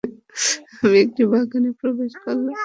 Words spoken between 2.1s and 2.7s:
করলাম।